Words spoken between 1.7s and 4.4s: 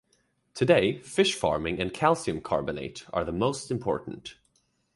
and calcium carbonate are most important.